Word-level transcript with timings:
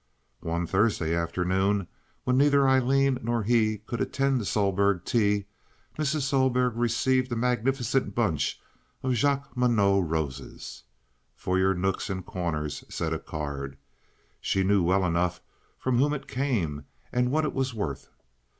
One 0.39 0.65
Thursday 0.65 1.13
afternoon, 1.13 1.87
when 2.23 2.35
neither 2.35 2.67
Aileen 2.67 3.19
nor 3.21 3.43
he 3.43 3.77
could 3.77 4.01
attend 4.01 4.41
the 4.41 4.45
Sohlberg 4.45 5.05
tea, 5.05 5.45
Mrs. 5.99 6.21
Sohlberg 6.21 6.73
received 6.75 7.31
a 7.31 7.35
magnificent 7.35 8.15
bunch 8.15 8.59
of 9.03 9.13
Jacqueminot 9.13 10.09
roses. 10.09 10.81
"For 11.35 11.59
your 11.59 11.75
nooks 11.75 12.09
and 12.09 12.25
corners," 12.25 12.83
said 12.89 13.13
a 13.13 13.19
card. 13.19 13.77
She 14.39 14.63
knew 14.63 14.81
well 14.81 15.05
enough 15.05 15.39
from 15.77 15.99
whom 15.99 16.13
it 16.15 16.27
came 16.27 16.85
and 17.11 17.29
what 17.29 17.45
it 17.45 17.53
was 17.53 17.75
worth. 17.75 18.09